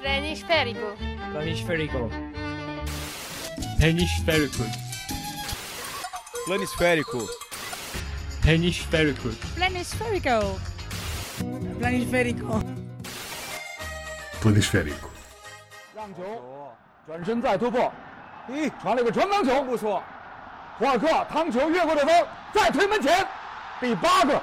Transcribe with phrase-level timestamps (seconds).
[0.00, 0.94] Planisférico.
[1.32, 2.10] Planisférico.
[3.78, 4.64] Planisférico.
[6.46, 7.26] Planisférico.
[8.44, 9.28] Planisférico.
[9.56, 10.58] Planisférico.
[11.80, 12.62] Planisférico.
[14.40, 15.08] Planisférico.
[15.94, 16.72] 让球，
[17.06, 17.92] 转身再突破，
[18.48, 20.00] 咦传了个传帮球，不错。
[20.78, 23.26] 胡尔克趟球越过对方，再推门前，
[23.80, 24.40] 第八个。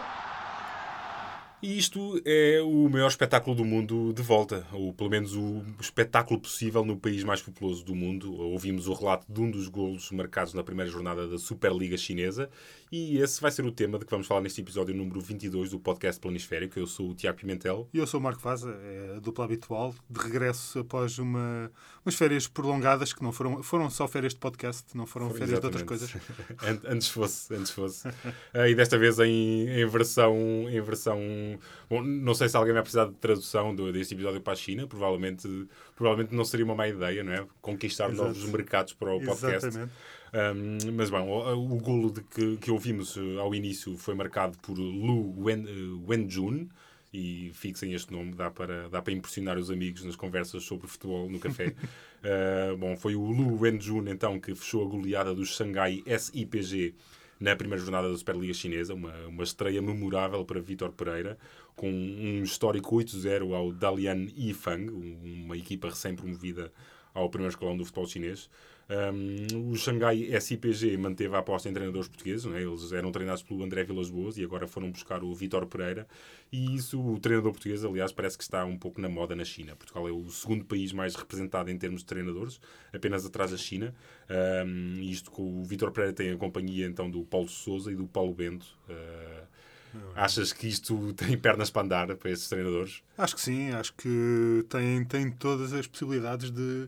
[1.66, 6.40] E isto é o maior espetáculo do mundo de volta, ou pelo menos o espetáculo
[6.40, 8.40] possível no país mais populoso do mundo.
[8.40, 12.52] Ouvimos o relato de um dos golos marcados na primeira jornada da Superliga Chinesa
[12.98, 15.80] e esse vai ser o tema de que vamos falar neste episódio número 22 do
[15.80, 16.80] podcast Planisférico.
[16.80, 17.90] Eu sou o Tiago Pimentel.
[17.94, 21.70] E eu sou o Marco Vaza, é a dupla habitual, de regresso após uma,
[22.05, 25.66] umas férias prolongadas que não foram, foram só férias de podcast, não foram férias de
[25.66, 26.09] outras coisas.
[26.63, 28.08] An- antes fosse, antes fosse.
[28.53, 30.36] Ah, e desta vez em, em versão.
[30.70, 31.20] Em versão
[31.89, 34.88] bom, não sei se alguém vai precisar de tradução do, deste episódio para a China.
[34.88, 37.45] Provavelmente, provavelmente não seria uma má ideia, não é?
[37.62, 38.30] Conquistar Exato.
[38.30, 39.67] novos mercados para o podcast.
[39.67, 39.92] Exatamente.
[40.34, 44.58] Um, mas bom, o, o golo de que, que ouvimos eh, ao início foi marcado
[44.59, 46.67] por Lu Wen, eh, Wenjun.
[47.14, 51.30] E fixem este nome, dá para, dá para impressionar os amigos nas conversas sobre futebol
[51.30, 51.73] no café.
[52.22, 56.94] Uh, bom, foi o Lu Wenjun então que fechou a goleada do Xangai SIPG
[57.39, 61.38] na primeira jornada da Superliga Chinesa, uma, uma estreia memorável para Vítor Pereira,
[61.76, 66.70] com um histórico 8-0 ao Dalian Yifang, um- uma equipa recém-promovida
[67.14, 68.50] ao primeiro escalão do futebol chinês.
[68.88, 72.61] Um, o Xangai SIPG manteve a aposta em treinadores portugueses, não é?
[72.61, 76.08] eles eram treinados pelo André Vilas Boas e agora foram buscar o Vítor Pereira.
[76.52, 79.75] E isso, o treinador português, aliás, parece que está um pouco na moda na China.
[79.75, 82.59] Portugal é o segundo país mais representado em termos de treinadores,
[82.94, 83.94] apenas atrás da China.
[84.66, 88.05] Um, isto com o Vítor Pereira tem a companhia então do Paulo Souza e do
[88.05, 88.67] Paulo Bento.
[88.88, 89.45] Uh,
[90.14, 93.02] achas que isto tem pernas para andar para esses treinadores?
[93.17, 96.88] Acho que sim, acho que tem, tem todas as possibilidades de,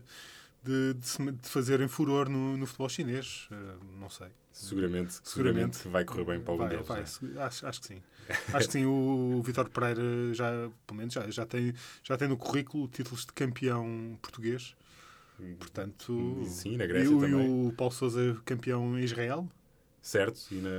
[0.62, 3.48] de, de, se- de fazerem furor no, no futebol chinês.
[3.50, 3.56] Eh,
[3.98, 4.28] não sei.
[4.52, 5.88] Seguramente, seguramente, Seguramente.
[5.88, 6.86] vai correr bem para algum Vai, deles.
[6.88, 7.06] vai, é?
[7.06, 8.02] se- acho, acho que sim.
[8.52, 10.02] Acho que sim, o, o Vitor Pereira
[10.34, 10.50] já,
[10.86, 14.74] pelo menos, já, já, tem, já tem no currículo títulos de campeão português.
[15.58, 17.46] Portanto, Sim, na Grécia e, também.
[17.64, 19.48] E o Paulo Souza campeão em Israel.
[20.08, 20.70] Certo, e na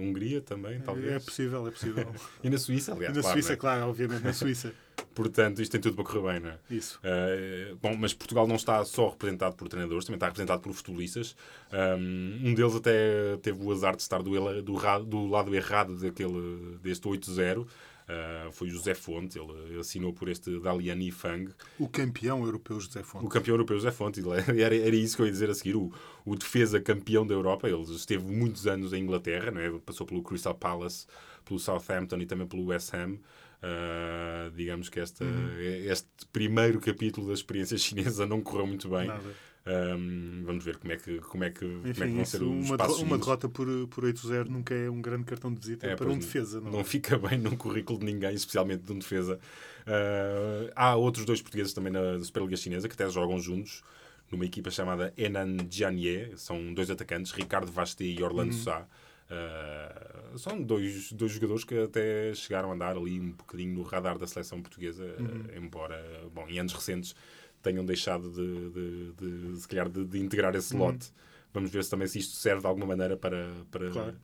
[0.00, 1.12] Hungria também, talvez.
[1.12, 2.04] É possível, é possível.
[2.42, 3.14] E na Suíça, aliás.
[3.14, 3.56] E na claro, Suíça, não é?
[3.56, 4.74] claro, obviamente, na Suíça.
[5.14, 6.58] Portanto, isto tem tudo para correr bem, não é?
[6.68, 6.98] Isso.
[6.98, 11.36] Uh, bom, mas Portugal não está só representado por treinadores, também está representado por futebolistas.
[11.72, 17.06] Um, deles até teve o azar de estar do, do, do lado errado daquele, deste
[17.06, 17.64] 8-0.
[18.12, 21.52] Uh, foi o José Fonte, ele assinou por este Dalian Fang.
[21.78, 23.24] O campeão europeu José Fonte.
[23.24, 24.20] O campeão europeu José Fonte,
[24.60, 25.92] era, era isso que eu ia dizer a seguir, o,
[26.24, 27.68] o defesa campeão da Europa.
[27.68, 29.70] Ele esteve muitos anos em Inglaterra, não é?
[29.78, 31.06] passou pelo Crystal Palace,
[31.44, 33.18] pelo Southampton e também pelo West Ham.
[33.62, 35.24] Ah, digamos que esta,
[35.60, 39.06] este primeiro capítulo da experiência chinesa não correu muito bem.
[39.06, 39.34] Nada.
[39.64, 42.30] Ahm, vamos ver como é que, como é que, como é que Enfim, vão isso,
[42.32, 45.60] ser os uma, passos uma derrota por, por 8-0 nunca é um grande cartão de
[45.60, 46.60] visita É, para um defesa.
[46.60, 46.84] Não, não é?
[46.84, 49.38] fica bem num currículo de ninguém, especialmente de um defesa.
[49.86, 53.82] Ah, há outros dois portugueses também na Superliga Chinesa que até jogam juntos
[54.30, 56.32] numa equipa chamada Henan Jianye.
[56.36, 58.86] São dois atacantes, Ricardo Vasté e Orlando Sá.
[59.30, 64.18] Ah, são dois, dois jogadores que até chegaram a andar ali um bocadinho no radar
[64.18, 67.14] da seleção portuguesa, ah, embora, bom, em anos recentes
[67.62, 71.10] tenham deixado de, de, de, se calhar, de, de integrar esse lote.
[71.54, 74.14] Vamos ver se também se isto serve de alguma maneira para, para, Claro.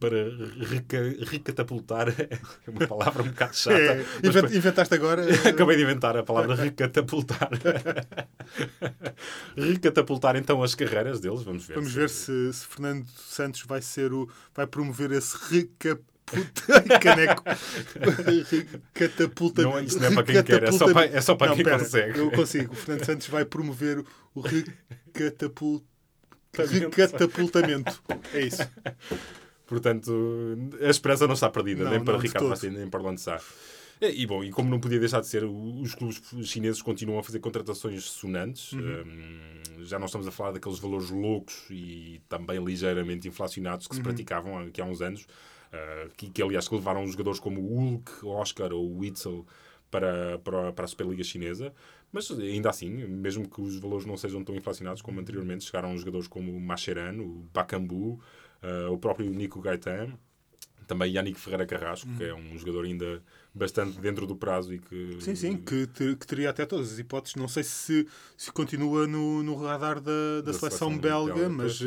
[0.00, 0.16] para
[0.68, 2.08] reca- recatapultar.
[2.66, 3.76] É uma palavra um bocado chata.
[3.76, 5.22] É, invent- para- inventaste agora.
[5.48, 7.50] Acabei de inventar a palavra recatapultar.
[9.56, 11.74] recatapultar então as carreiras deles, vamos ver.
[11.74, 14.28] Vamos ver se, se Fernando Santos vai ser o.
[14.54, 15.36] vai promover esse
[16.32, 17.42] recaputa caneco.
[18.94, 19.76] Recatapultamento.
[19.76, 21.64] Não, isso não é para quem quer, é só para- é só para Não, quem
[21.64, 22.18] pera, consegue.
[22.18, 22.72] Eu consigo.
[22.72, 25.82] O Fernando Santos vai promover o recatapul...
[26.56, 28.02] recatapultamento.
[28.32, 28.62] É isso.
[29.66, 30.12] Portanto,
[30.80, 32.48] a esperança não está perdida, Não, nem para Ricardo.
[32.48, 33.40] Bastin, nem para Orlando Sá.
[34.00, 37.22] E, e, bom, e como não podia deixar de ser, os clubes chineses continuam a
[37.22, 38.72] fazer contratações sonantes.
[38.72, 38.80] Uhum.
[38.80, 44.00] Hum, já não estamos a falar daqueles valores loucos e também ligeiramente inflacionados que se
[44.00, 44.04] Uhum.
[44.04, 45.26] praticavam aqui há uns anos.
[45.72, 49.46] Ah, que, que, aliás, que levaram jogadores como o Hulk, Oscar ou Witzel
[49.90, 51.72] para, para, para a Superliga Chinesa.
[52.12, 56.28] Mas ainda assim, mesmo que os valores não sejam tão inflacionados como anteriormente, chegaram jogadores
[56.28, 58.20] como o Mascherano, o Bakambu,
[58.62, 60.18] ah, o próprio Nico Gaetan
[60.88, 63.22] Também Yannick Ferreira Carrasco, que é um jogador ainda
[63.54, 65.18] bastante dentro do prazo e que.
[65.20, 67.36] Sim, sim, que, ter- que teria até todas as hipóteses.
[67.36, 68.06] Não sei se,
[68.36, 71.78] se continua no, no radar da, da, Da seleção, seleção belga, mas,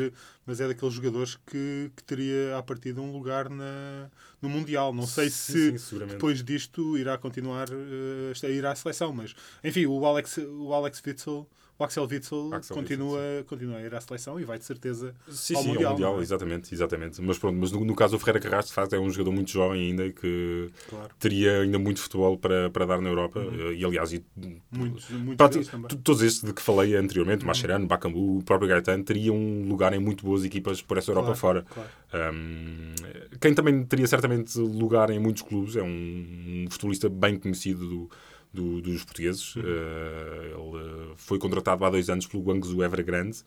[0.46, 4.08] mas é daqueles jogadores que, que teria à partida um lugar na,
[4.40, 4.92] no Mundial.
[4.94, 9.34] Não sei Sim, se sim, depois disto irá continuar eh, a ir à seleção, mas
[9.64, 11.48] enfim, o Alex, o Alex Witzel.
[11.78, 15.56] O Axel Witzel Axel continua, continua a ir à seleção e vai de certeza Sim,
[15.56, 15.86] ao sim, Mundial.
[15.86, 16.22] ao Mundial, é?
[16.22, 17.20] exatamente, exatamente.
[17.20, 19.50] Mas pronto, mas no, no caso do Ferreira Carrasco, de facto, é um jogador muito
[19.50, 21.10] jovem ainda e que Claro.
[21.18, 23.40] teria ainda muito futebol para, para dar na Europa.
[23.74, 24.24] E aliás, e,
[24.70, 25.88] Muito, muito Prati- feliz também.
[25.88, 27.00] to- todos estes de que falei Uhum.
[27.02, 31.10] anteriormente, Mascherano, Bakambu, o próprio Gaetan, teriam um lugar em muito boas equipas por essa
[31.10, 31.66] Europa Claro, fora.
[31.68, 31.90] claro.
[32.34, 32.94] Um,
[33.40, 38.10] quem também teria certamente lugar em muitos clubes é um, um futebolista bem conhecido do-
[38.52, 39.56] do- dos portugueses.
[39.56, 39.62] Uhum.
[39.62, 43.42] Uh, ele uh, foi contratado há dois anos pelo Guangzhou Evergrande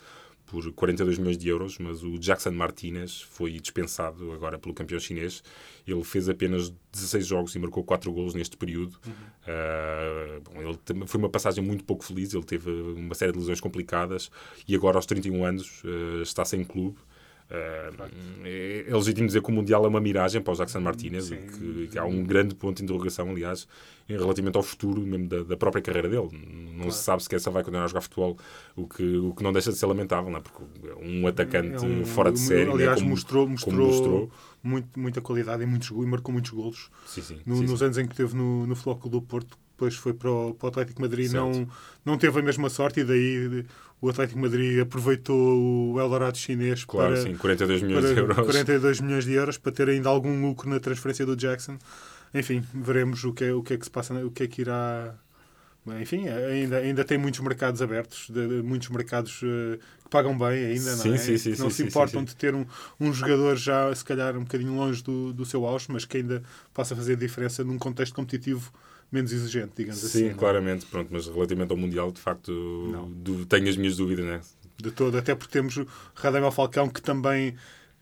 [0.46, 5.44] por 42 milhões de euros, mas o Jackson Martinez foi dispensado agora pelo campeão chinês.
[5.88, 8.94] Ele fez apenas 16 jogos e marcou 4 golos neste período.
[9.06, 13.60] Uh, bom, ele foi uma passagem muito pouco feliz, ele teve uma série de lesões
[13.60, 14.30] complicadas
[14.68, 16.98] e agora aos 31 anos uh, está sem clube.
[17.50, 18.09] Uh,
[18.44, 21.38] é, é legítimo dizer que o Mundial é uma miragem para o Jackson Martinez, Sim.
[21.38, 23.68] que, que há um grande ponto de interrogação, aliás,
[24.09, 26.30] em relativamente ao futuro mesmo da, da própria carreira dele.
[26.75, 28.36] Não se sabe se essa vai continuar a jogar futebol,
[28.75, 30.42] o que, o que não deixa de ser lamentável, não é?
[30.42, 30.63] porque
[31.03, 34.31] um atacante É um- fora de série, né, Aliás, como, mostrou, como mostrou, mostrou.
[34.63, 36.89] Muito, muita qualidade e, muitos, e marcou muitos golos.
[37.06, 39.94] Sim, sim, No- sim, nos anos em que esteve no, no Clube do Porto, depois
[39.95, 41.44] foi para o, para o Atlético Madrid, Certo.
[41.44, 41.68] não,
[42.03, 43.65] não teve a mesma sorte e daí
[44.06, 48.36] o Atlético Madrid aproveitou o Eldorado chinês Claro, para, sim, 42 milhões para de euros.
[48.38, 51.78] 42 milhões de euros para ter ainda algum lucro na transferência do Jackson.
[52.34, 54.62] Enfim, veremos o que é, o que, é que se passa, o que é que
[54.62, 55.16] irá.
[56.02, 60.66] Enfim, ainda, ainda tem muitos mercados abertos, de- de- muitos mercados eh, que pagam bem
[60.66, 61.18] ainda, Sim, não é?
[61.19, 62.66] sim, sim, não se importam de ter um,
[63.00, 66.42] um jogador já, se calhar, um bocadinho longe do, do seu auge, mas que ainda
[66.74, 68.72] possa fazer diferença num contexto competitivo
[69.12, 70.19] menos exigente, digamos assim.
[70.19, 70.34] Sim, é?
[70.34, 72.52] claramente, pronto, mas relativamente ao Mundial, de facto,
[72.92, 73.46] Não.
[73.46, 74.42] tenho as minhas dúvidas, né?
[74.78, 77.56] de todo, até porque temos o Radamel Falcão que também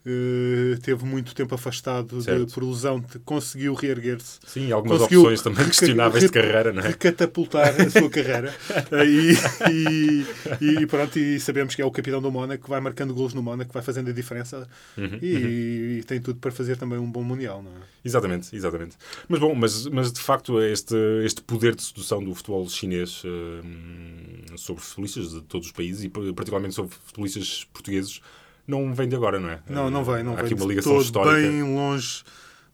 [0.06, 2.52] eh, teve muito tempo afastado de, Certo.
[2.54, 6.82] por lesão, de- conseguiu reerguer-se, Sim, algumas Conseguiu opções também questionáveis de re- carreira, não
[6.82, 6.88] é?
[6.88, 8.54] recatapultar a sua carreira
[8.92, 10.24] Eh, e,
[10.60, 13.32] e, e pronto, e sabemos que é o capitão do Mónaco que vai marcando golos
[13.34, 16.98] no Mónaco, que vai fazendo a diferença Uhum, e, e tem tudo para fazer também
[16.98, 17.74] um bom Mundial, não é?
[18.04, 18.96] Exatamente, exatamente.
[19.28, 24.56] Mas bom, mas, mas de facto este, este poder de sedução do futebol chinês hum,
[24.56, 28.20] sobre futebolistas de todos os países e particularmente sobre futebolistas portugueses
[28.66, 29.60] não vem de agora, não é?
[29.68, 30.44] Não, não vem, não Há vem.
[30.46, 31.48] aqui uma ligação todo, histórica.
[31.48, 32.22] Bem longe,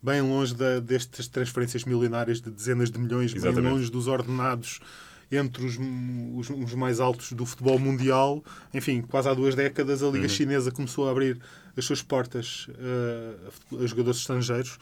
[0.03, 3.73] bem longe da, destas transferências milionárias de dezenas de milhões, bem Exatamente.
[3.73, 4.81] longe dos ordenados
[5.33, 5.79] entre os,
[6.35, 8.43] os, os mais altos do futebol mundial.
[8.75, 10.13] Enfim, quase há duas décadas a Uhum.
[10.13, 11.39] Liga Chinesa começou a abrir
[11.77, 13.35] as suas portas eh,
[13.83, 14.77] a jogadores estrangeiros.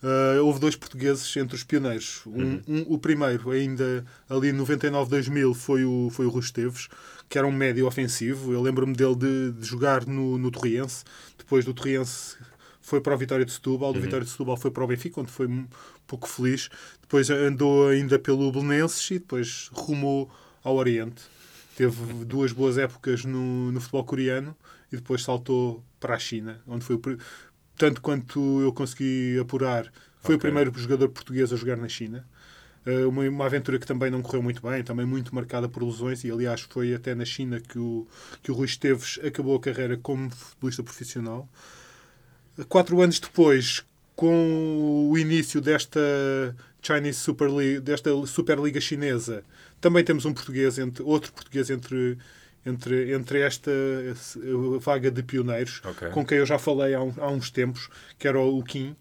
[0.00, 2.20] Uh, houve dois portugueses entre os pioneiros.
[2.24, 2.62] Um, Uhum.
[2.68, 6.88] um- o primeiro, ainda ali em 99-2000, foi o, foi o Rui Esteves,
[7.28, 8.52] que era um médio ofensivo.
[8.52, 11.04] Eu lembro-me dele de, de jogar no, no Torriense.
[11.36, 12.36] Depois do Torriense
[12.80, 13.92] foi para o Vitória de Setúbal.
[13.92, 15.66] Do Vitória de Setúbal foi para o Benfica, onde foi um
[16.06, 16.68] pouco feliz.
[17.02, 20.30] Depois andou ainda pelo Belenenses e depois rumou
[20.64, 21.22] ao Oriente.
[21.76, 24.56] Teve duas boas épocas no, no futebol coreano
[24.92, 27.00] e depois saltou para a China, onde foi o
[27.76, 29.84] tanto quanto eu consegui apurar,
[30.20, 30.50] foi o Ok.
[30.50, 32.26] primeiro jogador português a jogar na China.
[32.90, 36.24] Uh, uma, uma aventura que também não correu muito bem, também muito marcada por lesões,
[36.24, 38.06] e aliás foi até na China que o,
[38.42, 41.46] que o Rui Esteves acabou a carreira como futebolista profissional.
[42.68, 43.84] Quatro anos depois,
[44.16, 46.00] com o início desta
[46.82, 49.44] Chinese Super League, desta Superliga Chinesa,
[49.80, 52.16] também temos um português, entre, outro português entre,
[52.66, 54.14] entre, entre esta eh,
[54.80, 56.08] vaga de pioneiros, Ok.
[56.10, 58.96] com quem eu já falei há, um- há uns tempos, que era o Kim,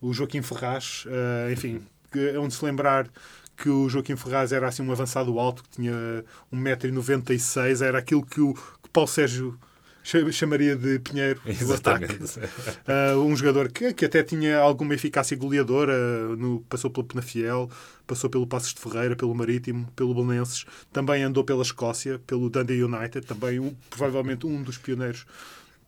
[0.00, 1.80] o Joaquim Ferraz, eh, enfim,
[2.16, 3.08] é onde se lembrar
[3.56, 8.40] que o Joaquim Ferraz era assim um avançado alto, que tinha 1,96m, era aquilo que
[8.40, 9.58] o que Paulo Sérgio
[10.02, 12.04] cha- chamaria de Pinheiro do ataque.
[12.04, 12.38] Exatamente.
[12.86, 15.94] Uh, um jogador que, que até tinha alguma eficácia goleadora,
[16.36, 17.68] no, passou pelo Penafiel,
[18.06, 22.82] passou pelo Passos de Ferreira, pelo Marítimo, pelo Belenenses, também andou pela Escócia, pelo Dundee
[22.82, 25.26] United, também um, provavelmente um dos pioneiros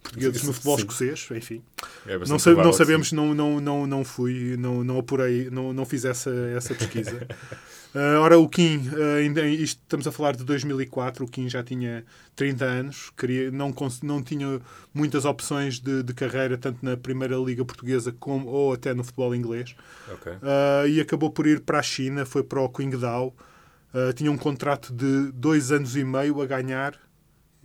[0.02, 0.82] portugueses no futebol Sim.
[0.82, 1.62] escocês, enfim.
[2.06, 5.84] É Não, sa- não sabemos, não, não, não, não fui, não, não apurei, não, não
[5.84, 7.26] fiz essa, essa pesquisa.
[7.94, 11.62] Uh, ora, o Kim, uh, ainda, isto, estamos a falar de 2004, o Kim já
[11.62, 12.04] tinha
[12.34, 14.60] 30 anos, queria, não, não tinha
[14.94, 19.34] muitas opções de, de carreira, tanto na Primeira Liga Portuguesa como, ou até no futebol
[19.34, 19.74] inglês.
[20.12, 20.32] Ok.
[20.32, 23.34] Uh, e acabou por ir para a China, foi para o Qingdao.
[23.92, 26.94] Uh, tinha um contrato de dois anos e meio a ganhar,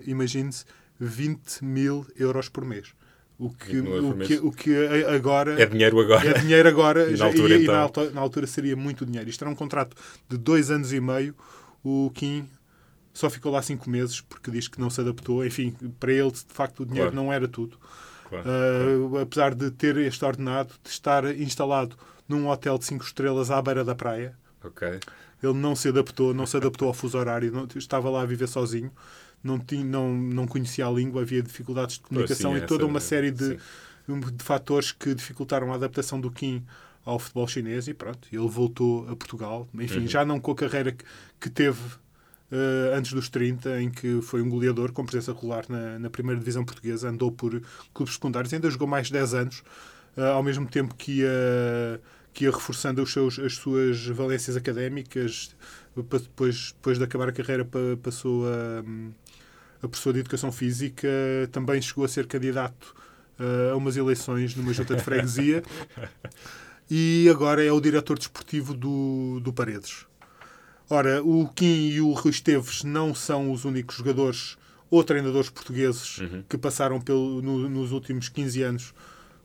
[0.06, 0.65] imagine-se,
[1.00, 2.88] 20 mil euros por mês.
[3.38, 6.30] O que, o que, o que agora É dinheiro agora.
[6.30, 7.75] é dinheiro agora E na altura, e, e então?
[7.75, 9.30] na, altura, na altura seria muito dinheiro.
[9.30, 9.96] Isto era um contrato
[10.30, 11.36] de dois anos e meio.
[11.84, 12.48] O Kim
[13.14, 15.46] só ficou lá cinco meses porque diz que não se adaptou.
[15.46, 17.25] Enfim, para ele, de facto, o dinheiro Claro.
[17.25, 17.78] não era tudo.
[18.30, 18.46] Claro.
[18.50, 21.98] Uh, apesar de ter este ordenado, de estar instalado
[22.30, 24.34] num hotel de cinco estrelas à beira da praia,
[25.44, 28.48] ele não se adaptou, não se adaptou ao fuso horário, não- estava lá a viver
[28.48, 28.92] sozinho,
[29.46, 32.90] não, tinha, não, não conhecia a língua, havia dificuldades de comunicação sim, e toda essa-
[32.92, 33.58] uma série de,
[34.08, 34.20] sim.
[34.20, 36.66] de fatores que dificultaram a adaptação do Kim
[37.06, 40.08] ao futebol chinês e pronto, ele voltou a Portugal, enfim, Uhum.
[40.08, 41.06] já não com a carreira que,
[41.40, 41.80] que teve
[42.52, 46.40] eh, antes dos 30, em que foi um goleador com presença regular na, na primeira
[46.40, 47.62] divisão portuguesa, andou por
[47.94, 49.64] clubes secundários, ainda jogou mais de 10 anos,
[50.18, 52.02] eh, ao mesmo tempo que ia,
[52.34, 55.56] que ia reforçando os seus, as suas valências académicas,
[55.96, 58.84] depois, depois de acabar a carreira pa- passou a,
[59.86, 61.08] a professor de Educação Física,
[61.51, 62.96] também chegou a ser candidato
[63.39, 65.63] eh, a umas eleições numa junta de freguesia
[66.89, 70.06] e agora é o diretor desportivo do, do Paredes.
[70.89, 74.56] Ora, o Kim e o Rui Esteves não são os únicos jogadores
[74.89, 78.94] ou treinadores portugueses que passaram pelo, no- nos últimos 15 anos,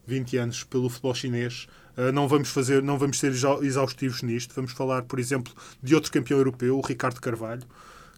[0.05, 1.67] 20 anos, pelo futebol chinês.
[1.97, 4.53] Uh, não vamos fazer, não vamos ser exa- exaustivos nisto.
[4.55, 7.63] Vamos falar, por exemplo, de outro campeão europeu, o Ricardo Carvalho,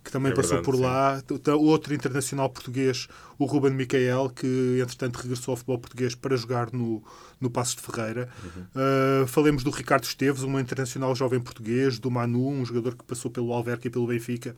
[0.03, 1.21] que também É passou verdade, por lá.
[1.21, 3.07] T- Outro internacional português,
[3.39, 7.01] o Ruben Micael, que entretanto regressou ao futebol português para jogar no,
[7.39, 8.29] no Passos de Ferreira.
[8.75, 13.31] Uh, falemos do Ricardo Esteves, um internacional jovem português, do Manu, um jogador que passou
[13.31, 14.55] pelo Alverca e pelo Benfica.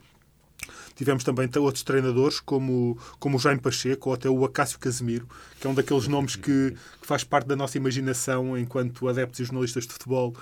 [0.95, 5.27] Tivemos também outros treinadores, como, como o Jaime Pacheco ou até o Acácio Casemiro,
[5.59, 6.71] que é um daqueles nomes que,
[7.01, 10.33] que faz parte da nossa imaginação enquanto adeptos e jornalistas de futebol.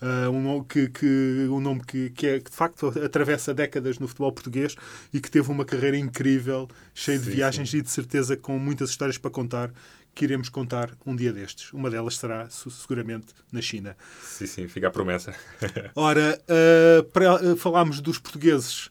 [0.00, 3.98] Uh, um nome que, que, um nome que, que, é, que de facto atravessa décadas
[3.98, 4.76] no futebol português
[5.12, 8.90] e que teve uma carreira incrível, cheia de Sim, viagens e de certeza com muitas
[8.90, 9.72] histórias para contar,
[10.14, 11.72] que iremos contar um dia destes.
[11.72, 13.96] Uma delas será seguramente na China.
[14.22, 15.34] Sim, sim, fica a promessa.
[15.96, 18.90] Ora, uh, para uh, falarmos dos portugueses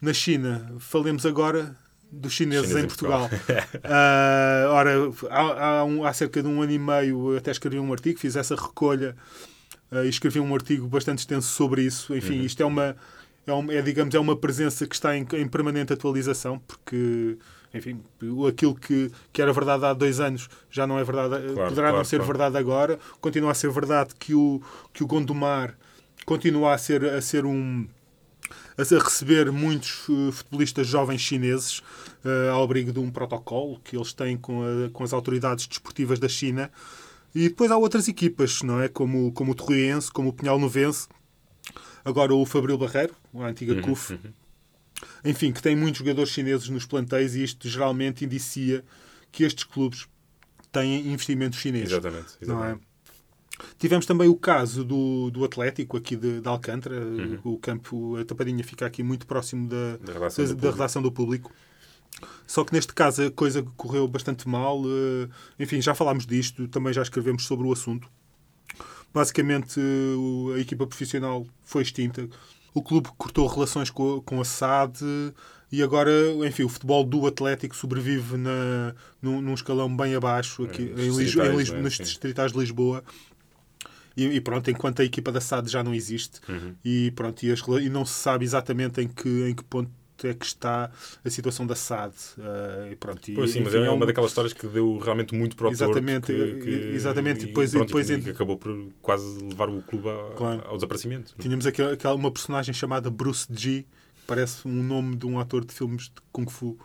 [0.00, 1.76] na China, falemos agora
[2.10, 3.28] dos chineses Chineses em em Portugal.
[3.28, 4.92] Uh, ora,
[5.28, 8.18] há, há, um- há cerca de um ano e meio eu até escrevi um artigo,
[8.18, 9.16] fiz essa recolha
[9.92, 12.14] uh, e escrevi um artigo bastante extenso sobre isso.
[12.14, 12.96] Enfim, isto é uma,
[13.46, 17.36] é, uma- é, digamos, é uma presença que está em, em permanente atualização, porque,
[17.74, 18.00] enfim,
[18.48, 21.94] aquilo que, que era verdade há dois anos já não é verdade, Claro, poderá não
[21.94, 22.32] claro, ser claro.
[22.32, 22.98] verdade agora.
[23.20, 24.60] Continua a ser verdade que o,
[24.92, 25.74] que o Gondomar
[26.24, 27.86] continua a ser, a ser um
[28.78, 31.82] a receber muitos eh, futebolistas jovens chineses
[32.24, 36.18] eh, ao abrigo de um protocolo que eles têm com, a- com as autoridades desportivas
[36.20, 36.70] da China.
[37.34, 38.88] E depois há outras equipas, não é?
[38.88, 41.06] Como, como o Torriense, como o Pinhal Novense,
[42.04, 44.18] agora o Fabril Barreiro, a antiga CUF.
[45.24, 48.82] Enfim, que tem muitos jogadores chineses nos plantéis e isto geralmente indicia
[49.30, 50.06] que estes clubes
[50.72, 51.90] têm investimentos chineses.
[51.92, 52.32] Exatamente.
[52.40, 52.44] É?
[52.44, 52.80] exatamente.
[53.78, 56.96] Tivemos também o caso do, do Atlético aqui de, de Alcântara.
[57.02, 57.38] Uhum.
[57.44, 61.02] O campo, a Tapadinha fica aqui muito próximo da, Da redação da- do da redação
[61.02, 61.50] do público.
[62.46, 64.80] Só que neste caso a coisa correu bastante mal.
[64.86, 68.08] eh, Enfim, já falámos disto, também já escrevemos sobre o assunto.
[69.12, 72.28] Basicamente, eh, a equipa profissional foi extinta.
[72.74, 75.00] O clube cortou relações com, a- SAD
[75.72, 76.10] e agora,
[76.46, 81.08] enfim, o futebol do Atlético sobrevive na, num, num escalão bem abaixo aqui, É, em
[81.08, 81.82] nos Lis- em distritais, Lis- não é?
[81.82, 83.02] nos distritais de Lisboa.
[84.16, 86.74] E, e pronto, enquanto a equipa da SAD já não existe Uhum.
[86.84, 89.90] e pronto, e, as e não se sabe exatamente em que, em que ponto
[90.24, 90.90] é que está
[91.24, 92.14] a situação da SAD.
[92.38, 94.66] eh, e pronto, e, Pois sim, mas enfim, é é uma um- daquelas histórias que
[94.68, 96.32] deu realmente muito para o Exatamente, que,
[96.70, 99.82] e- exatamente, e e depois- e pronto, depois que, que acabou por quase levar o
[99.82, 100.62] clube a- Claro.
[100.66, 101.34] ao desaparecimento.
[101.38, 103.88] Tínhamos aquela, aquela- uma personagem chamada Bruce G, que
[104.26, 106.78] parece um nome de um ator de filmes de Kung Fu,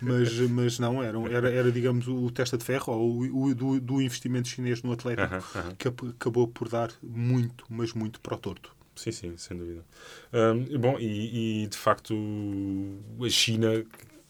[0.00, 3.80] mas, mas não, era, era, era digamos o testa de ferro, ou o, o- do,
[3.80, 5.74] do investimento chinês no Atlético, Aham, aham.
[5.78, 8.72] que ap- acabou por dar muito, mas muito para o torto.
[9.00, 9.82] Sim, sim, sem dúvida.
[10.30, 12.14] Hum, bom, e, e, de facto
[13.24, 13.82] a China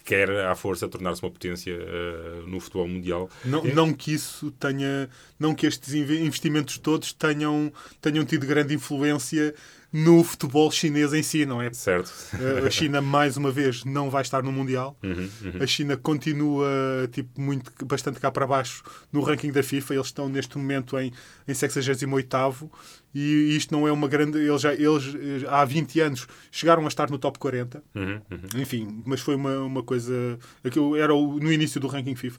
[0.04, 3.28] quer à força tornar-se uma potência uh, no futebol mundial.
[3.44, 8.74] Não, não que isso tenha, não que estes inve- investimentos todos tenham, tenham tido grande
[8.74, 9.54] influência
[9.92, 11.72] no futebol chinês em si, não é?
[11.72, 12.12] Certo.
[12.34, 14.96] Eh, A China, mais uma vez, não vai estar no Mundial.
[15.02, 15.52] Uhum, uhum.
[15.62, 16.68] A China continua
[17.10, 18.82] tipo, muito, bastante cá para baixo
[19.12, 19.94] no ranking da FIFA.
[19.94, 21.12] Eles estão neste momento em,
[21.48, 22.70] em 68
[23.12, 24.38] e isto não é uma grande.
[24.38, 27.82] Eles, já, eles eh, há 20 anos chegaram a estar no top 40.
[27.94, 28.60] Uhum, uhum.
[28.62, 30.38] Enfim, mas foi uma, uma coisa.
[30.62, 32.38] Aquilo era o- no início do ranking FIFA.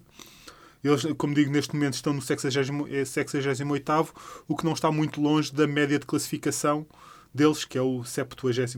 [0.84, 4.14] Eles, como digo, neste momento estão no 68,
[4.48, 6.88] o que não está muito longe da média de classificação
[7.34, 8.78] deles, que é o 72.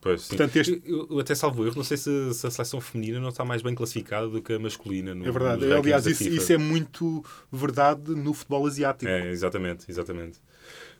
[0.00, 0.28] Pois, sim.
[0.36, 3.30] Portanto, este- eu, eu até salvo erro, não sei se, se a seleção feminina não
[3.30, 5.14] está mais bem classificada do que a masculina.
[5.14, 5.72] No, É verdade.
[5.72, 9.10] Aliás, isso, isso é muito verdade no futebol asiático.
[9.10, 10.38] É, exatamente, exatamente.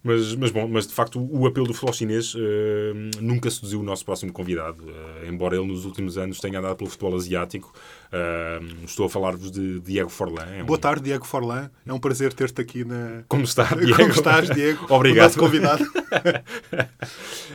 [0.03, 3.83] Mas, mas bom, mas de facto o apelo do futebol chinês eh, nunca seduziu o
[3.83, 7.73] nosso próximo convidado, eh, embora ele nos últimos anos tenha andado pelo futebol asiático.
[8.85, 10.45] Estou a falar-vos de Diego Forlan.
[10.47, 11.71] É um- Boa tarde, Diego Forlan.
[11.87, 13.23] É um prazer ter-te aqui na.
[13.29, 13.97] Como está, Diego?
[13.97, 14.87] Como estás, Diego?
[14.93, 15.25] Obrigado.
[15.27, 15.85] Nosso convidado.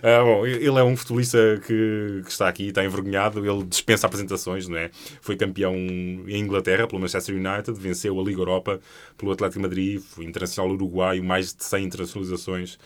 [0.02, 4.68] Ah, bom, ele é um futebolista que, que está aqui, está envergonhado, ele dispensa apresentações,
[4.68, 4.92] não é?
[5.22, 8.80] Foi campeão em Inglaterra pelo Manchester United, venceu a Liga Europa
[9.18, 12.78] pelo Atlético de Madrid, foi internacional uruguaio, mais de 100 internacionalizações,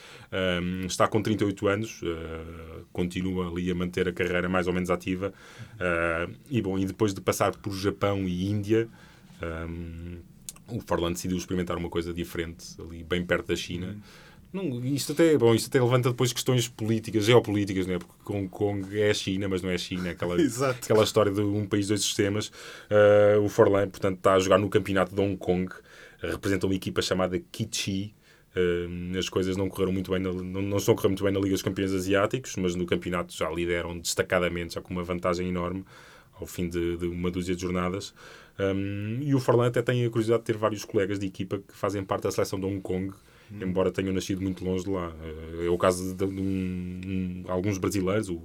[0.87, 5.31] está com 38 anos, ah, continua ali a manter a carreira mais ou menos ativa,
[5.79, 8.87] Ah, e bom, e depois de passar por Japão e Índia,
[9.41, 10.17] ahm,
[10.67, 13.97] o Forlan decidiu experimentar uma coisa diferente, ali bem perto da China.
[14.51, 17.97] Não, isto, até, bom, isto até levanta depois questões políticas, geopolíticas, não é?
[17.97, 20.35] Porque Hong Kong é a China, mas não é a China, aquela,
[20.69, 22.51] aquela história de um país, dois sistemas.
[22.87, 25.73] Ah, o Forlan, portanto, está a jogar no campeonato de Hong Kong,
[26.19, 28.13] representa uma equipa chamada Kichi.
[28.55, 31.33] Ah, as coisas não correram muito bem, na, não, não estão a correr muito bem
[31.33, 35.49] na Liga dos Campeões Asiáticos, mas no campeonato já lideram destacadamente, já com uma vantagem
[35.49, 35.83] enorme
[36.39, 38.13] ao fim de, de uma dúzia de jornadas.
[38.59, 41.73] Um, e o Forlan até tem a curiosidade de ter vários colegas de equipa que
[41.75, 43.11] fazem parte da seleção de Hong Kong,
[43.61, 45.09] embora tenham nascido muito longe de lá.
[45.09, 48.41] Uh, É o caso de, de um- um- alguns brasileiros, o-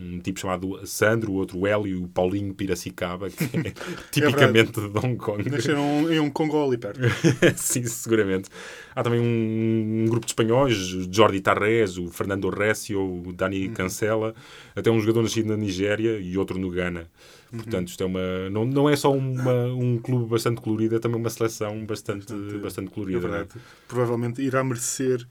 [0.00, 3.72] um tipo chamado Sandro, o outro Hélio e o Paulinho Piracicaba, que é
[4.10, 5.48] tipicamente de Hong Kong.
[5.50, 7.00] Nasceram em Hong Kong ou ali perto.
[7.56, 8.48] Sim, seguramente.
[8.94, 14.34] Há também um, um grupo de espanhóis, Jordi Tarrés, o Fernando Récio, o Dani Cancela,
[14.74, 17.08] até um jogador nascido na Nigéria e outro no Ghana.
[17.50, 21.18] Portanto, isto é uma, não, não é só uma, um clube bastante colorido, é também
[21.20, 23.20] uma seleção bastante, bastante, É colorida.
[23.20, 23.38] não é?
[23.38, 23.60] verdade.
[23.88, 25.26] Provavelmente irá merecer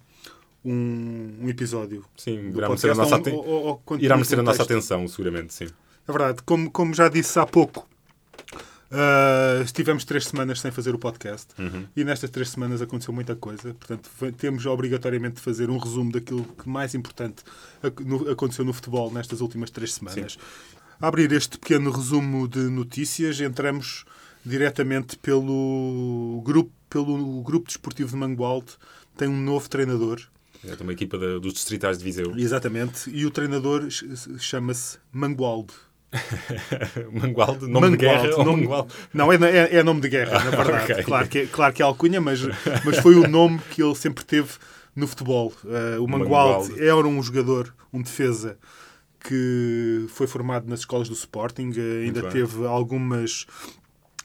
[0.65, 2.03] um, um episódio.
[2.17, 5.67] Sim, irá merecer a nossa, aten- ou- ou irá merecer a nossa atenção, seguramente, sim.
[6.07, 6.41] É verdade.
[6.45, 7.87] Como, como já disse há pouco,
[8.91, 11.85] ah, estivemos três semanas sem fazer o podcast Uhum.
[11.95, 13.73] e nestas três semanas aconteceu muita coisa.
[13.75, 17.43] Portanto, temos obrigatoriamente de fazer um resumo daquilo que mais importante
[18.31, 20.37] aconteceu no futebol nestas últimas três semanas.
[20.99, 24.03] A abrir este pequeno resumo de notícias, entramos
[24.45, 28.71] diretamente pelo grupo, pelo grupo desportivo de Mangualde.
[29.15, 30.19] Tem um novo treinador.
[30.67, 32.33] É uma equipa da- dos distritais de Viseu.
[32.37, 33.09] Exatamente.
[33.09, 34.05] E o treinador ch-
[34.39, 35.73] chama-se Mangualde.
[37.13, 38.67] Mangualde, nome de guerra nome-?
[39.13, 40.91] Não, é, é, é nome de guerra, na verdade.
[40.93, 41.03] ok.
[41.03, 42.39] claro, que é, claro que é alcunha, mas,
[42.83, 44.49] mas foi o nome que ele sempre teve
[44.95, 45.53] no futebol.
[45.63, 46.83] Uh, o Mangualde, Mangualde.
[46.83, 48.57] era um jogador, um defesa,
[49.23, 53.45] que foi formado nas escolas do Sporting, uh, ainda teve algumas.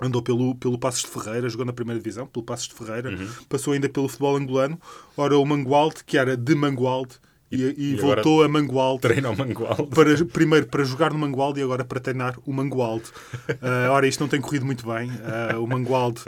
[0.00, 3.28] Andou pelo, pelo Passos de Ferreira, jogou na primeira divisão, pelo Passos de Ferreira, Uhum.
[3.48, 4.78] passou ainda pelo futebol angolano.
[5.16, 7.14] Ora, o Mangualde, que era de Mangualde,
[7.52, 9.84] e, e e voltou a Mangualde Treina ao Mangualde.
[9.86, 13.04] para, primeiro para jogar no Mangualde e agora para treinar o Mangualde.
[13.62, 15.10] Ah, ora, isto não tem corrido muito bem.
[15.24, 16.22] Ah, o Mangualde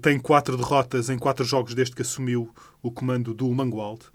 [0.00, 2.50] tem quatro derrotas em quatro jogos desde que assumiu
[2.82, 4.04] o comando do Mangualde.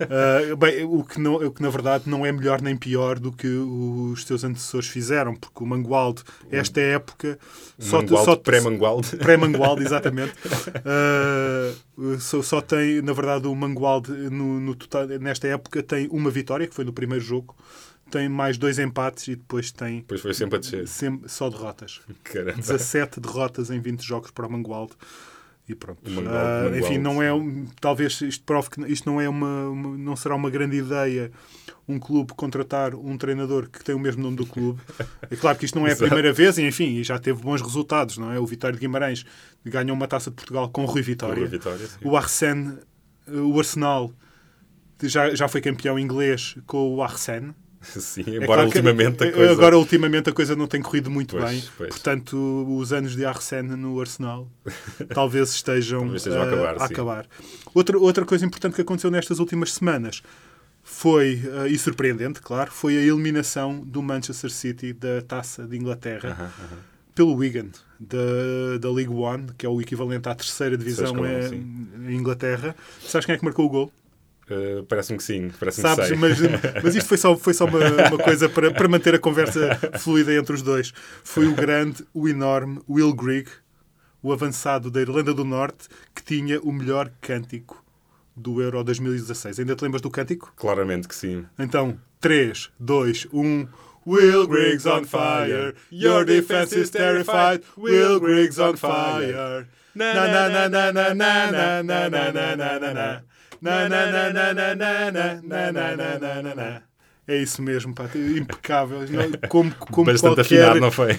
[0.00, 3.32] Ah, bem, o que, não, o que na verdade não é melhor nem pior do
[3.32, 7.38] que os seus antecessores fizeram, porque o Mangualde, esta época,
[7.78, 9.16] só, Mangualde, só pré-Mangualde.
[9.16, 10.34] pré-Mangualde, exatamente.
[11.96, 16.30] Uh, só, só tem, na verdade, o Mangualde no, no total, nesta época tem uma
[16.30, 17.56] vitória, que foi no primeiro jogo,
[18.18, 20.86] tem mais dois empates e depois tem Depois foi sempre a descer.
[20.86, 22.00] sempre, só derrotas.
[22.22, 22.52] Caramba.
[22.58, 24.92] 17 derrotas em 20 jogos para o Mangualde.
[25.68, 25.98] E pronto.
[26.08, 27.30] Mangualde, Ah, Mangualde, enfim, não é
[27.80, 31.32] talvez isto prove que isto não é uma, uma- não será uma grande ideia
[31.88, 34.80] um clube contratar um treinador que tem o mesmo nome do clube.
[35.30, 37.60] É claro que isto não é a primeira vez, e enfim, e já teve bons
[37.62, 38.38] resultados, não é?
[38.38, 39.24] O Vitória de Guimarães
[39.64, 41.36] ganhou uma taça de Portugal com o Rui Vitória.
[41.36, 41.86] Boa vitória.
[42.04, 42.78] O Arsene,
[43.26, 44.12] o Arsenal
[45.02, 47.52] já, já foi campeão inglês com o Arsene.
[48.00, 49.52] Sim, É embora claro que- ultimamente a eh, coisa...
[49.52, 51.64] Agora, ultimamente, a coisa não tem corrido muito Pois, bem.
[51.76, 51.90] pois.
[51.90, 54.48] Portanto, os anos de Arsene no Arsenal
[55.14, 56.94] talvez estejam, Talvez estejam a eh, acabar, sim.
[56.94, 57.26] acabar.
[57.74, 60.22] Outra, outra coisa importante que aconteceu nestas últimas semanas
[60.82, 66.30] foi, eh, e surpreendente, claro, foi a eliminação do Manchester City da Taça de Inglaterra
[66.30, 66.78] Aham, aham.
[67.14, 67.68] pelo Wigan,
[67.98, 72.74] da, da League One, que é o equivalente à terceira divisão escalão, eh, em Inglaterra.
[73.00, 73.92] Sabes quem é que marcou o gol?
[74.50, 76.18] Uh, Parece-me que sim, parece-me Sabes, que sei.
[76.18, 76.38] mas,
[76.82, 80.34] mas isto foi só, foi só uma, uma coisa para, para manter a conversa fluida
[80.34, 80.92] entre os dois.
[81.22, 83.48] Foi o grande, o enorme Will Grigg,
[84.22, 87.82] o avançado da Irlanda do Norte, que tinha o melhor cântico
[88.36, 89.60] do Euro 2016.
[89.60, 90.52] Ainda te lembras do cântico?
[90.56, 91.46] Claramente que sim.
[91.58, 93.68] Então, 3, 2, 1.
[94.06, 97.62] Will Griggs on fire, your defense is terrified.
[97.74, 99.66] Will Griggs on fire.
[99.94, 103.22] Na na na na na na na na na na na na na.
[103.64, 106.82] Na na na na na na na na na na na na na.
[107.26, 108.98] É isso mesmo, pá, impecável.
[109.48, 110.42] Como, como Bastante qualquer...
[110.42, 111.12] afinado, não foi?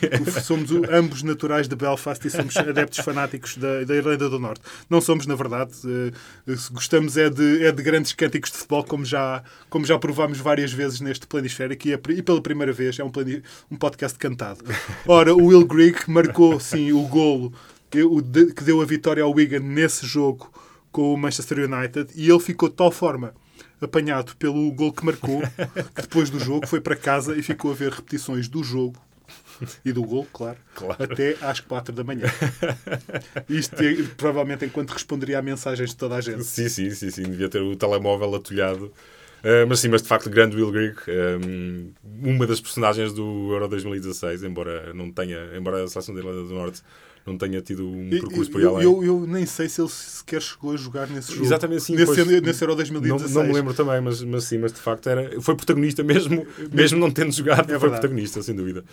[0.43, 4.61] Somos ambos naturais de Belfast e somos adeptos fanáticos da, da Irlanda do Norte.
[4.87, 5.71] Não somos, na verdade.
[6.47, 10.37] eh, gostamos é de, é de grandes cânticos de futebol, como já, como já provámos
[10.37, 14.15] várias vezes neste Planisférico e, é- e pela primeira vez é um, plani- um podcast
[14.19, 14.63] cantado.
[15.07, 17.51] Ora, o Will Grigg marcou, sim, o golo
[17.89, 20.51] que deu a vitória ao Wigan nesse jogo
[20.95, 23.33] com o Manchester United e ele ficou de tal forma
[23.81, 25.41] apanhado pelo gol que marcou
[25.93, 28.95] que depois do jogo foi para casa e ficou a ver repetições do jogo
[29.83, 31.03] e do gol, claro, Claro.
[31.03, 32.27] até às quatro da manhã.
[33.49, 36.43] Isto é, provavelmente enquanto responderia a mensagens de toda a gente.
[36.45, 37.23] Sim, sim, sim, sim.
[37.23, 38.91] Devia ter o telemóvel atolhado.
[39.43, 40.95] Ah, mas sim, mas de facto, grande Will Grigg,
[41.45, 41.91] um,
[42.23, 46.53] uma das personagens do Euro 2016, embora não tenha, embora a seleção da Irlanda do
[46.53, 46.81] Norte
[47.25, 48.83] não tenha tido um percurso por aí eu, além.
[48.85, 51.45] eu, eu nem sei se ele sequer chegou a jogar nesse jogo.
[51.45, 51.93] Exatamente, sim.
[51.95, 53.33] Nesse, pois, nesse Euro não, 2016.
[53.33, 56.99] não me lembro também, mas, mas sim, mas de facto era, foi protagonista mesmo, mesmo
[56.99, 58.83] não tendo jogado, É foi protagonista, sem dúvida.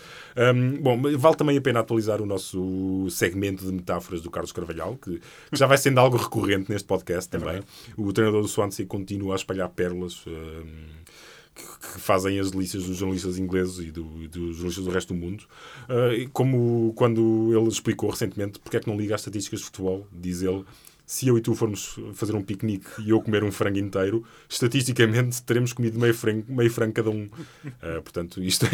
[0.55, 4.97] Um, bom, vale também a pena atualizar o nosso segmento de metáforas do Carlos Carvalhal,
[4.97, 5.21] que, que
[5.57, 7.61] já vai sendo algo recorrente neste podcast É também.
[7.97, 10.25] o treinador do Swansea continua a espalhar pérolas.
[10.25, 11.02] um,
[11.55, 11.63] que,
[11.93, 15.19] que fazem as delícias dos jornalistas ingleses e, do- e dos jornalistas do resto do
[15.19, 15.43] mundo.
[15.89, 20.07] Uh, como quando ele explicou recentemente porque é que não liga às estatísticas de futebol,
[20.11, 20.63] diz ele.
[21.05, 25.43] Se eu e tu formos fazer um piquenique e eu comer um frango inteiro, estatisticamente
[25.43, 27.23] teremos comido meio frango, meio frango cada um.
[27.25, 28.65] Uh, portanto, isto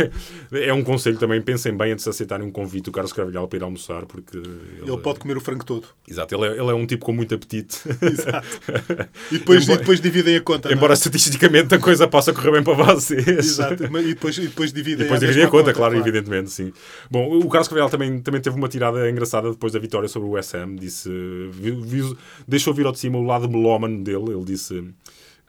[0.51, 1.41] é, é um conselho também.
[1.41, 4.83] Pensem bem antes de aceitarem um convite do Carlos Carvalhal para ir almoçar, porque ele,
[4.91, 5.87] Ele pode comer o frango todo.
[6.07, 7.77] Exato, ele é, ele é um tipo com muito apetite.
[8.01, 8.47] Exato.
[9.31, 10.69] E depois, Embora- e depois dividem a conta.
[10.69, 10.73] é?
[10.73, 13.27] Embora estatisticamente a coisa possa correr bem para vocês.
[13.27, 13.83] Exato.
[13.83, 16.71] E depois, e depois dividem, Depois a dividem a mesma conta, claro, evidentemente, sim.
[17.09, 20.35] Bom, o Carlos Carvalhal também, também teve uma tirada engraçada depois da vitória sobre o
[20.37, 20.75] Ham.
[20.75, 21.09] Disse,
[21.51, 24.31] viu- deixou vir ao de cima o lado melómano dele.
[24.33, 24.83] Ele disse: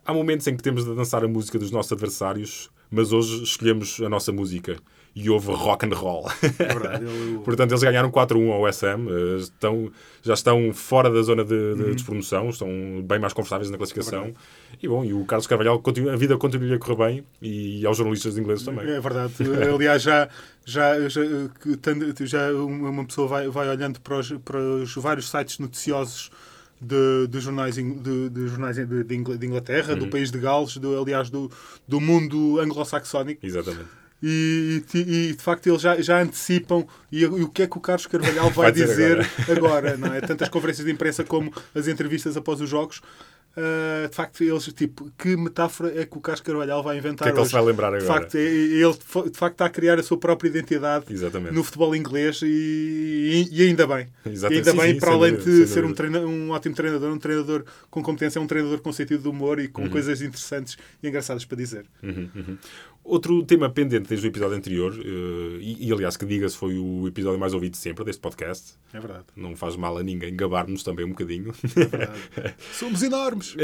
[0.05, 4.01] Há momentos em que temos de dançar a música dos nossos adversários, mas hoje escolhemos
[4.01, 4.77] a nossa música.
[5.13, 6.25] E houve rock and roll.
[6.61, 7.05] É verdade.
[7.05, 8.71] Ele- Portanto, eles ganharam 4-1 ao Ham.
[9.11, 9.91] eh, Estão,
[10.23, 12.69] já estão fora da zona de, de despromoção, estão
[13.05, 14.33] bem mais confortáveis na classificação.
[14.81, 17.97] E bom, e o Carlos Carvalhal, continua, a vida continua a correr bem e aos
[17.97, 18.89] jornalistas ingleses também.
[18.89, 19.33] É verdade.
[19.75, 20.29] Aliás, já,
[20.65, 21.23] já, já,
[22.21, 26.31] já uma pessoa vai, vai olhando para os, para os vários sites noticiosos
[26.81, 29.99] de, de jornais, de, de jornais de, de Ingl- de Inglaterra, Uhum.
[29.99, 31.51] do país de Gales, do, aliás, do,
[31.87, 33.45] do mundo anglo-saxónico.
[33.45, 33.89] Exatamente.
[34.23, 37.79] E, e, e, de facto eles já, já antecipam e, e o que é que
[37.79, 39.97] o Carlos Carvalhal vai, Vai dizer dizer agora.
[39.97, 40.21] não é?
[40.21, 43.01] Tanto as conferências de imprensa como as entrevistas após os jogos.
[43.57, 47.27] Ah, de facto, eles, tipo, que metáfora é que o Carlos Carvalhal vai O inventar
[47.27, 47.51] que é que ele hoje?
[47.51, 48.21] se vai lembrar De agora?
[48.21, 51.53] facto, é- ele de facto está a criar a sua própria identidade Exatamente.
[51.55, 54.07] no futebol inglês e, e ainda bem.
[54.25, 54.55] Exato.
[54.55, 55.97] E ainda bem, sim, para além dúvida, de ser um, dúvida.
[55.97, 59.59] treina- um ótimo treinador, um treinador com competência, é um treinador com sentido de humor
[59.59, 59.71] e Uhum.
[59.73, 61.85] com coisas interessantes e engraçadas para dizer.
[63.03, 67.09] Outro tema pendente desde o episódio anterior, eh, e, e, aliás que diga-se foi o
[67.09, 69.25] episódio mais ouvido sempre deste podcast, É verdade.
[69.35, 71.53] não faz mal a ninguém gabar-nos também um bocadinho.
[71.77, 72.21] É verdade.
[72.73, 73.57] Somos enormes!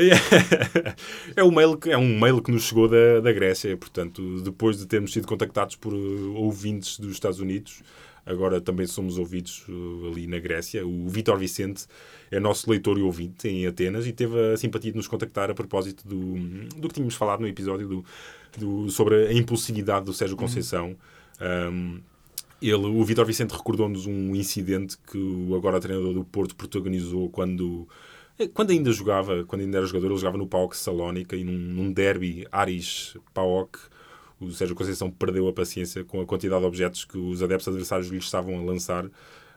[1.37, 4.79] é, um mail que, é um mail que nos chegou da, da Grécia, portanto, depois
[4.79, 5.96] de termos sido contactados por eh,
[6.35, 7.83] ouvintes dos Estados Unidos,
[8.25, 10.85] agora também somos ouvidos eh, ali na Grécia.
[10.87, 11.87] O Vitor Vicente
[12.31, 15.55] é nosso leitor e ouvinte em Atenas e teve a simpatia de nos contactar a
[15.55, 16.35] propósito do,
[16.81, 18.05] do que tínhamos falado no episódio do,
[18.59, 20.97] do- sobre a impulsividade do Sérgio Conceição.
[21.40, 22.01] Um,
[22.61, 27.87] ele, o Vitor Vicente recordou-nos um incidente que o agora treinador do Porto protagonizou quando,
[28.38, 31.53] eh, quando ainda jogava, quando ainda era jogador, ele jogava no PAOK Salónica e num,
[31.53, 33.79] num derby Aris-PAOK,
[34.40, 38.09] o Sérgio Conceição perdeu a paciência com a quantidade de objetos que os adeptos adversários
[38.09, 39.05] lhe estavam a lançar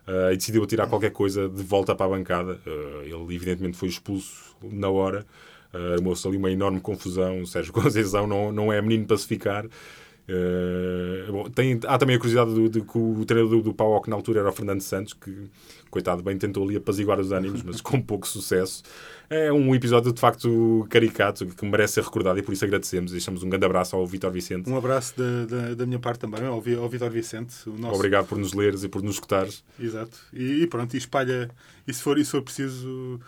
[0.08, 2.60] eh, e decidiu tirar qualquer coisa de volta para a bancada.
[2.66, 5.26] Eh, ele, evidentemente, foi expulso na hora.
[5.74, 7.42] Uh, Armou-se ali uma enorme confusão.
[7.42, 9.66] O Sérgio Conceição não, não é menino para se ficar.
[9.66, 14.08] Uh, bom, tem, há também a curiosidade do- de que o treinador do, do PAOK
[14.10, 15.50] na altura era o Fernando Santos, que,
[15.90, 18.84] coitado, bem tentou ali apaziguar os ânimos, mas com pouco sucesso.
[19.28, 23.12] É um episódio de facto caricato que merece ser recordado e por isso agradecemos.
[23.12, 24.70] Deixamos um grande abraço ao Vitor Vicente.
[24.70, 27.56] Um abraço da, da, da minha parte também, ao, ao Vitor Vicente.
[27.68, 27.96] Nosso...
[27.96, 29.64] Obrigado por nos leres e por nos escutares.
[29.80, 30.16] Exato.
[30.32, 31.50] E, e pronto, e espalha.
[31.88, 33.20] E se for, e se for preciso,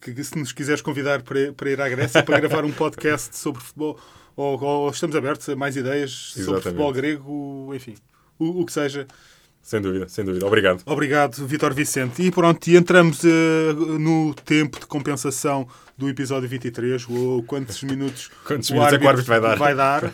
[0.00, 3.62] que, se nos quiseres convidar para, para ir à Grécia para gravar um podcast sobre
[3.62, 3.98] futebol,
[4.36, 6.62] ou, ou estamos abertos a mais ideias sobre Exatamente.
[6.64, 7.94] futebol grego, enfim,
[8.38, 9.06] o, o que seja.
[9.62, 10.46] Sem dúvida, sem dúvida.
[10.46, 10.82] Obrigado.
[10.86, 12.22] Obrigado, Vitor Vicente.
[12.22, 18.30] E pronto, e entramos eh, no tempo de compensação do episódio 23, ou quantos minutos,
[18.46, 19.58] Quantos minutos é que o árbitro vai dar?
[19.58, 20.12] vai dar.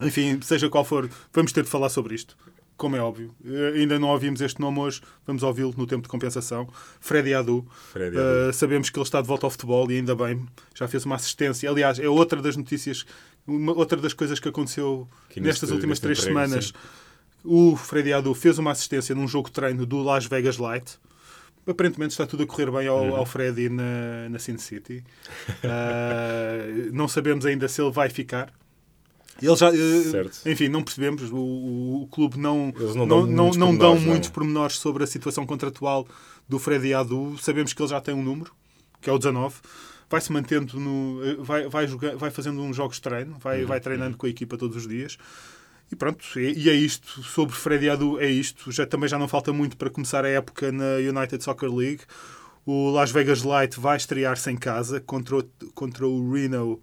[0.00, 2.34] Enfim, seja qual for, vamos ter de falar sobre isto.
[2.76, 3.32] Como é óbvio.
[3.44, 6.68] Eh, ainda não ouvimos este nome hoje, vamos ouvi-lo no tempo de compensação.
[7.00, 7.64] Freddy Adu.
[7.92, 8.52] Freddy Eh, Adu.
[8.52, 11.70] sabemos que ele está de volta ao futebol e ainda bem, já fez uma assistência.
[11.70, 13.04] Aliás, é outra das notícias
[13.46, 16.72] uma, outra das coisas que aconteceu Que nestas neste- últimas neste três semanas, sim.
[17.44, 20.98] o Freddy Adu fez uma assistência num jogo de treino do Las Vegas Light.
[21.66, 23.16] Aparentemente está tudo a correr bem ao, Uhum.
[23.16, 25.02] ao Freddy na, na Sin City.
[25.62, 26.56] Ah,
[26.92, 28.52] não sabemos ainda se ele vai ficar.
[29.42, 30.48] Ele já, eh, Certo.
[30.48, 31.22] enfim, não percebemos.
[31.30, 34.10] O, o- clube não, Eles não não, dão não, muitos não dão pormenores, não.
[34.12, 36.06] muitos pormenores sobre a situação contratual
[36.48, 37.36] do Freddy Adu.
[37.40, 38.52] Sabemos que ele já tem um número,
[39.00, 39.56] que é o 19.
[40.08, 41.20] Vai se mantendo no.
[41.24, 43.66] eh, Vai, vai, jogar, vai fazendo uns jogos de treino, vai, Uhum.
[43.66, 45.18] vai treinando com a equipa todos os dias.
[45.92, 47.22] E pronto, e, e é isto.
[47.22, 48.70] Sobre Freddy Adu, é isto.
[48.72, 52.02] Já, também já não falta muito para começar a época na United Soccer League.
[52.64, 55.44] O Las Vegas Light vai estrear-se em casa contra o,
[55.74, 56.80] contra o Reno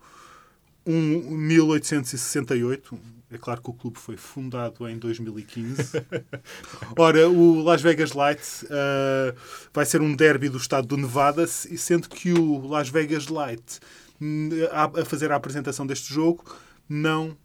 [0.85, 2.97] um 1868.
[3.33, 6.03] É claro que o clube foi fundado em 2015.
[6.97, 9.33] Ora, o Las Vegas Light ah,
[9.73, 13.79] vai ser um derby do estado do Nevada, e sendo que o Las Vegas Light,
[14.21, 16.43] hum, a fazer a apresentação deste jogo,
[16.89, 17.37] não,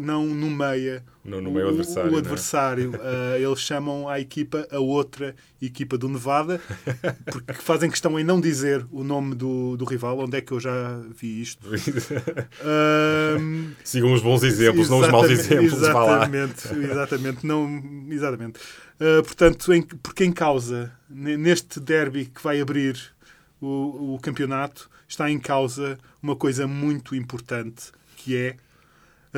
[0.00, 2.18] não nomeia Não nomeia o o- adversário, o né?
[2.18, 2.92] adversário.
[3.02, 6.60] Ah, eles chamam a equipa a outra equipa do Nevada,
[7.32, 10.18] porque fazem questão em não dizer o nome do, do rival.
[10.20, 11.66] Onde é que eu já vi isto?
[12.62, 15.72] Ahm, Sigam os bons exemplos, não os maus exemplos.
[15.74, 17.46] Exatamente, exatamente.
[17.46, 18.58] Não, exatamente.
[19.00, 22.98] Uh, portanto, em, porque em causa, ne- neste derby que vai abrir
[23.60, 28.56] o, o campeonato, está em causa uma coisa muito importante, que é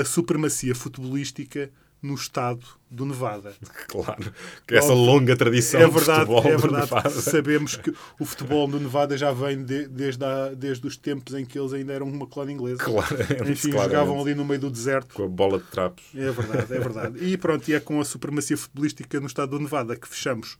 [0.01, 1.71] a supremacia futebolística
[2.03, 3.53] no estado do Nevada.
[3.87, 4.33] Claro.
[4.67, 5.05] Que essa Óbvio.
[5.05, 6.85] longa tradição É de verdade, futebol é do verdade.
[6.87, 7.11] Nevada.
[7.11, 11.45] Sabemos que o futebol do Nevada já vem de- desde, a- desde os tempos em
[11.45, 12.83] que eles ainda eram uma colónia inglesa.
[12.83, 13.73] Claramente, Enfim, claramente.
[13.73, 15.13] jogavam ali no meio do deserto.
[15.15, 16.03] Com a bola de trapos.
[16.15, 17.19] É verdade, é verdade.
[17.25, 20.57] E pronto, e é com a supremacia futebolística no estado do Nevada que fechamos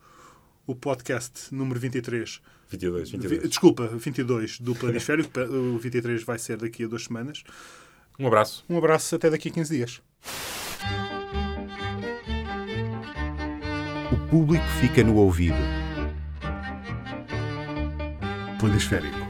[0.67, 2.39] o podcast número 23.
[2.69, 3.49] 22, Vi- 22.
[3.49, 5.25] Desculpa, 22 do Planisfério.
[5.73, 7.43] o 23 vai ser daqui a duas semanas.
[8.19, 8.63] Um abraço.
[8.69, 10.01] Um abraço, até daqui a 15 dias.
[14.11, 15.57] O público fica no ouvido.
[18.59, 19.20] Planisférico.